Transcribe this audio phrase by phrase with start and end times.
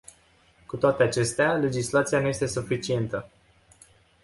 [0.65, 3.29] Cu toate acestea, legislația nu este suficientă.